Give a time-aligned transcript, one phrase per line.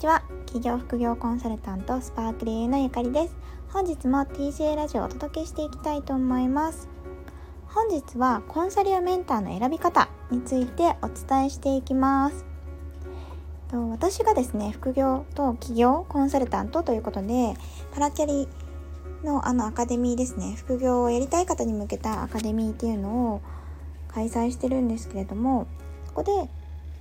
[0.00, 0.22] ちは。
[0.46, 3.36] 企業副業コンサルタントスパークリーのゆかりです。
[3.68, 6.88] 本日も TCA ラジオをお届けしていきたいと思います。
[7.66, 12.46] 本日はコンサルやメンターの選び方についてお伝えしていきます。
[13.90, 17.54] 私がですね副業と企業コンサルタントということで
[17.92, 18.48] パラキャリ
[19.22, 23.42] のあのアカデミーですね副業をやりたい方に向けたアカデミーっていうのを
[24.08, 25.66] 開催してるんですけれども
[26.14, 26.48] ここで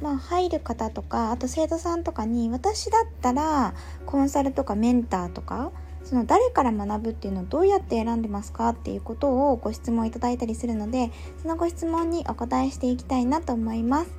[0.00, 3.74] まあ、入る方とかあと生徒さんとかに私だったら
[4.06, 5.70] コンサルとかメンターとか
[6.02, 14.10] その誰から学ぶっていうのをどうやって選んでますかっていうことをご質問いただいたりするのでそのご質問にお答えしていきたいなと思います。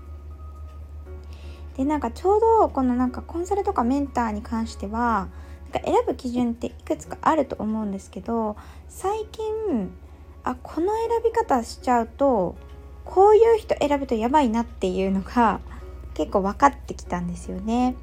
[1.78, 5.28] でなんかちょうどこのなんかコンサルとかメンターに関しては
[5.74, 8.56] なんか選ぶ基準っていくつかあると思うんですけど
[8.88, 9.94] 最近
[10.44, 12.56] あこの選び方しちゃうと
[13.06, 15.62] こういう人選ぶとやばいなっていうのが
[16.16, 17.96] 結構分かってきたんですよね。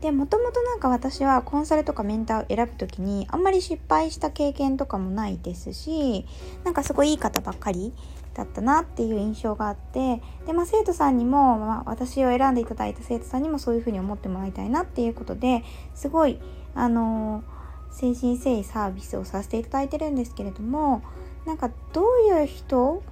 [0.00, 6.24] でもともとなんか私はコンサルとかメンターを選ぶ時にあんまり失敗した経験とかもないですし
[6.62, 7.92] なんかすごいいい方ばっかり
[8.32, 15.64] だったなっていう印象があってで、まあ、生徒さんにも、まあ、私を選んでいただいた生徒さんにもそういうふうに思ってもらいたいなっていうことで
[15.96, 16.38] すごい
[16.76, 17.42] あの
[17.88, 21.02] 誠心誠意サービスをさせていただいてるんですけれども
[21.44, 22.04] なんかどう
[22.38, 23.02] いう人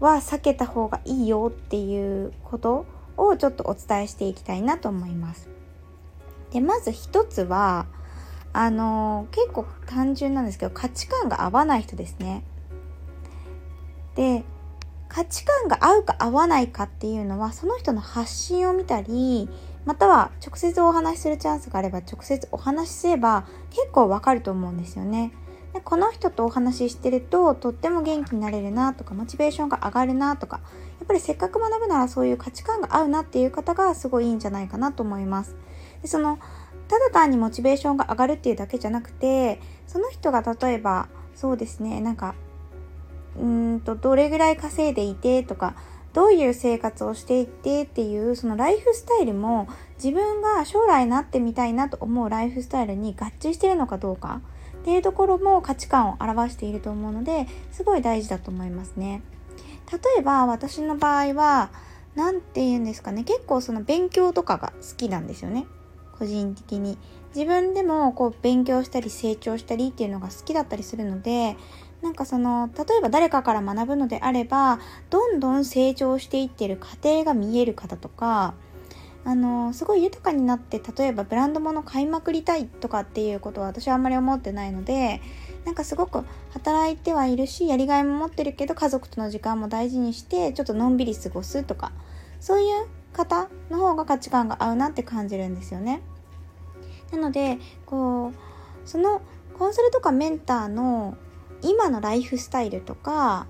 [0.00, 5.48] は避けた方がいいよっていうことをちょっとお伝えしていきたいなと思います。
[6.52, 7.86] でまず一つは
[8.52, 12.42] あの結構単純なんですけど価値観が合わない人ですね。
[14.14, 14.44] で
[15.08, 19.48] 価値観が合うか合わないかっていうのはその人の発信を見たり
[19.84, 25.32] または直接お話しするチャンスがあれば直接お話しすれば結構わかると思うんですよね。
[25.74, 30.60] でこの人とお話ししてるととっても元気になれるなとかモチベーションが上がるなとか
[30.98, 35.56] やっぱりせっかく学ぶならそういう価値観が合うなっていう方がすごいいいんじゃないかなと思います。
[36.02, 36.38] でその
[36.88, 42.34] ただ単にモチベーションが上がるっていうだけじゃなくてその人が例えばそうですねなんか
[43.38, 45.74] うんとどれぐらい稼いでいてとか
[46.14, 49.68] どういう生活をしていってっていうそのライフスタイルも
[50.02, 54.40] 自分が将来なってみたいなと思うライフスタイルに合致してるのかどうか
[54.88, 59.20] っていうところも価値観を表していると思うのですごい大事だと思いますね。
[59.92, 61.70] 例えば私の場合は
[62.14, 65.66] 何て言うんですかね結構その勉強とかが好きなんですよね
[66.18, 66.96] 個人的に。
[67.34, 71.58] 自分でもこう勉強したり成長したりっていうのが好きだったりするので
[72.00, 78.54] なんかその例えば誰かから学ぶのであればどんどん成長していってる過程が見える方とか
[79.24, 85.20] あのすごい豊かになって例えばブランド物買いまくりたいとかっていうことは私はあんまり思ってないので
[85.64, 91.92] なんかすごく働いてはいるしやりがいも持ってるけど家族との時間も大事にしてちょっとのんびり過ごすとか
[92.40, 96.00] そういう方の方が価値観が合うなって感じるんですよね。
[97.10, 99.22] なのでこうその
[99.58, 101.16] コンサルとかメンターの
[101.62, 103.46] 今のライフスタイルとか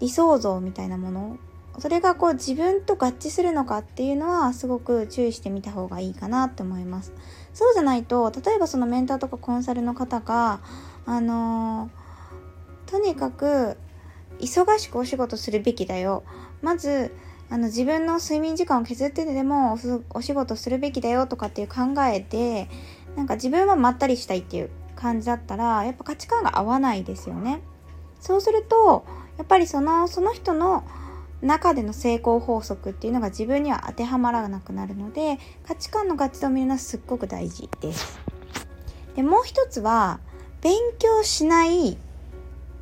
[0.00, 1.38] 理想像みたいなもの
[1.78, 7.12] それがこう自分と合致するのかっていうのはすごく注意してみた方がいいかなって思います。
[7.52, 10.60] そうじゃないと例えばそのメンターとかコンサルの方が
[11.06, 13.76] あのー、とにかく
[14.40, 16.24] 忙しくお仕事するべきだよ。
[16.62, 17.14] まず
[17.50, 19.78] あの自分の睡眠時間を削ってでも
[20.10, 22.68] お仕事するべきだよとかっていう考えで
[23.16, 27.60] なんか自分はまったりしたいっていう感じだったらやっぱ価値観が合わないですよね。
[28.20, 29.04] そうすると
[29.36, 30.84] やっぱりそのその人の
[31.44, 38.18] 中での成功法則っていうのが自分には当てはまらなくなるので価値観の合致度を見るのはすっごく大事です。
[39.14, 40.20] でもう一つは
[40.60, 41.98] 勉強しない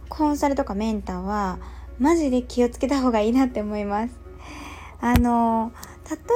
[0.08, 1.58] コンサルとかメンターは
[1.98, 4.14] マジで気をつけた方がいいなって思います。
[5.00, 5.72] あの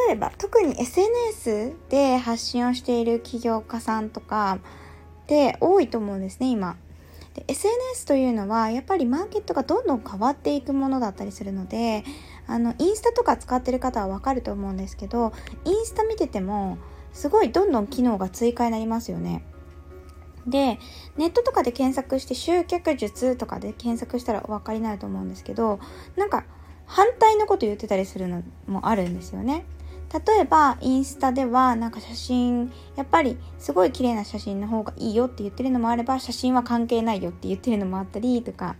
[0.08, 4.58] 例えば特に SNS で発信をしている起業家さんとか
[5.24, 6.76] って多いと思うんですね今。
[7.36, 12.02] で SNS というのはやっぱりマーケットがどんどん変わっていくものだったりするので
[12.46, 15.34] あのインスタとか使ってる方はわかると思うんですけど
[15.66, 16.78] インスタ見てても
[17.12, 19.44] すごいどんどん機能が追加になりますよね。
[20.46, 20.78] で
[21.16, 25.80] ネットとかで検索して集客術とかで検索したらお分かりになると思うんですけど
[26.14, 26.44] なんか
[26.86, 29.64] 反対のこと言ってたりするのもあるんですよね。
[30.26, 38.76] 例えばインスタではなんか写真やっぱりすごい綺麗な写真の方がいいよって言ってるのもあれば写真は関係ないよって言ってるのもあったりとか。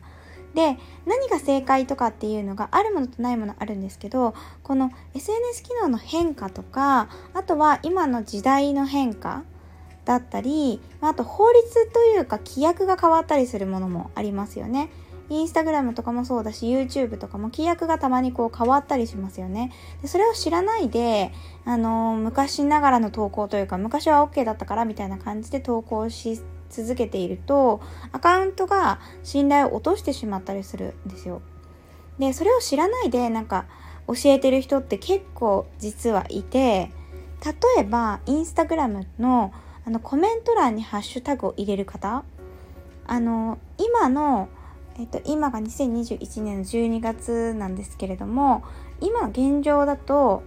[0.54, 9.42] で何が正解とかっていうのがあるものとないものあるんですけどこの SNS 機能の変化とかあとは今の時代の変化
[10.06, 14.88] だったりあと法律というか規約が変わったりするものもありますよね。
[15.28, 19.72] インスタグラムとかもそうだし YouTube とかも規約がたまにこう変わったりしますよね。
[20.02, 21.32] でそれを知らないで
[21.64, 26.40] あの昔ながらの投稿というか昔は OK だったからみたいな感じで投稿し
[26.70, 27.80] 続けていると
[28.12, 31.42] アカウントが信頼を落としてしまったりするんですよ。
[32.18, 33.66] でそれを知らないでなんか
[34.06, 36.90] 教えてる人って結構実はいて
[37.44, 39.52] 例えばインスタグラムの
[39.84, 42.24] あのコメント欄にハッシュタグを入れる方。
[43.06, 44.48] あの今の、
[44.98, 48.64] えっと、今が2021年の12月なんですけれども
[49.00, 50.42] 今の現状だと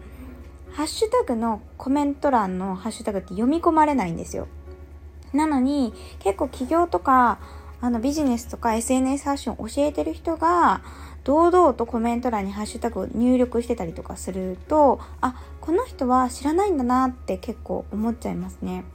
[0.71, 4.47] ハッシュタグのコメント欄のハッシュタグって読み込まれないんですよ。
[5.33, 7.39] なのに結構企業とか
[7.81, 10.81] あのビジネスとか SNS 発信を教えてる人が
[11.23, 18.85] 堂々とコメント欄にハッシュタグを入力してたりとかするとあこの人は知らないんだなって結構思っちゃいますね。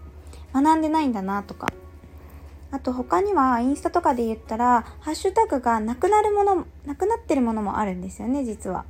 [0.52, 1.72] 学んでないんだなとか。
[2.74, 8.84] あと他にはインスタとかで言ったらハッシュタグがなくなるものなくなってるものもあるんですよね実は。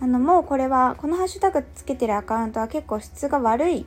[0.00, 3.84] あのもうこれはこのハッシュタグつけてるアカウントは結構質が悪い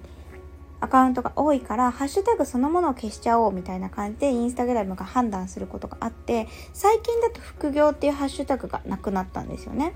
[0.81, 9.93] アカウントが多いからハッシュタグそのものを消しちゃおうみたいな感じでインスタグラムが判断することがあって最近だと副業っていうハッシュタグがなくなったんですよね。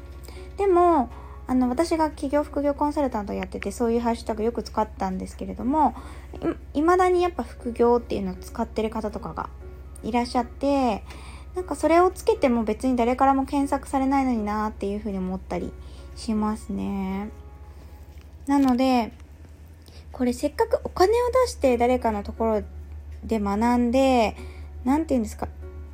[0.58, 1.12] でも
[1.48, 5.96] あの私が企業副業コンサルタントやっててそういうハッシュタグよく使ったんですけれども
[6.74, 9.50] いまだにやっぱ副業っていうのを使ってる方とかが
[10.04, 11.04] いらっしゃって
[11.56, 15.72] なんかそれをつけても別に誰からも検索されないのになっていうふうに思ったり
[16.16, 17.30] しますね。
[18.46, 19.12] なので
[20.12, 21.16] これせっかくお金を
[21.46, 22.64] 出して誰かのところ
[23.24, 24.36] で学んで、
[24.84, 25.48] 何て言うんですか、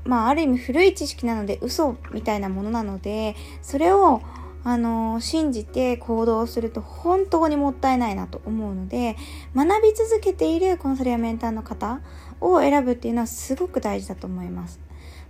[0.05, 4.21] まあある意味古い知識なので嘘みたいなものなので、それを
[4.65, 9.17] あの信じて行動すると本当にもったいないなと思うので
[9.55, 11.99] 学び続けているコンサルやメンターの方
[12.39, 14.79] を選ぶっていうのはすごく大事だと思います。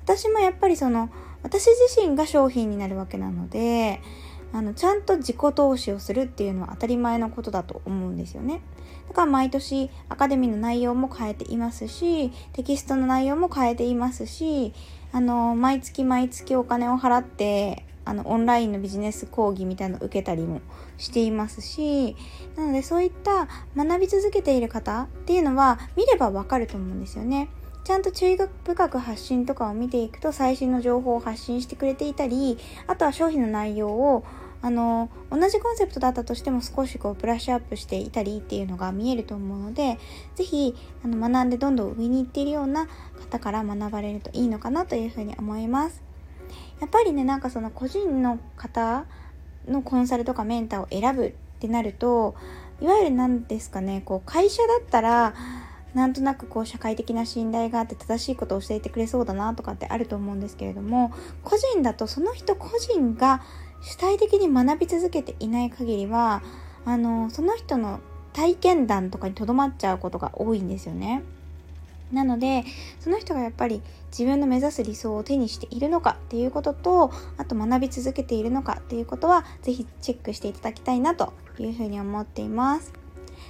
[0.03, 1.09] 私もやっぱりその
[1.43, 4.01] 私自身が商品になるわけなので
[4.51, 8.61] あのちゃんと自己投資をするっていうのは当たり前のことだと思うんですよね。
[9.07, 14.73] だから毎年アカデミーの内容も変えていますしテキストの内容も変えていますし
[15.11, 20.61] あの毎月毎月お金を払ってあのオンラインのビジネス講義みたいなのを受けたりも
[20.97, 22.15] していますし
[22.55, 27.49] なのでそういった学び続けている方っていうのは見ればわかると思うんですよね。
[27.83, 32.57] ちゃんと注意深く発信とかを見ていくと最新の情報を発信してくれていたり
[32.87, 34.23] あとは商品の内容を
[34.61, 39.99] あの同じコンセプトだったとしても少しこうブラッシュアップしていたりっていうのが見えると思うので
[40.35, 40.73] 是非
[41.05, 42.87] 学んでどんどん上に行っているような
[43.19, 46.12] 方から学ばれるといいのかなというふうに思います。
[46.83, 49.05] やっぱりねなんかその個人の方
[49.69, 51.31] のコンサルとかメンターを選ぶっ
[51.61, 52.35] てなると
[52.81, 55.33] いわゆる何ですかねこう会社だったら
[55.93, 61.13] なんとなくこう社会的な信頼があって正しいことを教えてくれそうだなとかってあると思うんですけれども
[61.45, 63.41] 個人だとその人個人が
[63.81, 66.43] 主体的に学び続けていない限りは
[66.83, 68.01] あのその人の
[68.33, 71.23] 体験談とかにとどまっちゃうことが多いんですよね。
[72.13, 72.63] なので
[72.99, 73.81] その人がやっぱり
[74.11, 82.93] 自分の目指す理想を手にしているのかっていうこととあと学び続けているのかっていうことは是非チェックしていただきたいなというふうに思っています。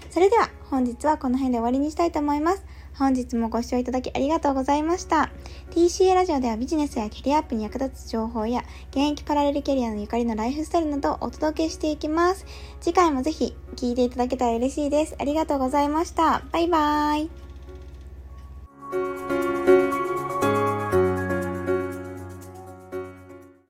[0.10, 2.64] それでは本日はこの辺で終わりにしたいと思います。
[2.96, 5.32] 本日もご視聴いただきありがとうございました。
[5.72, 12.46] TCA ラジオではビジネスやキャリアアップに役立つ情報や現役パラレルキャリアのゆかりのライフスタイルなどをお届けしていきます。
[12.80, 15.16] 次回もぜひ聴いていただけたら嬉しいです。
[15.20, 16.44] ありがとうございました。
[16.52, 17.43] バイバーイ。